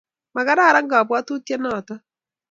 [0.35, 1.93] makararan kabwotutie noto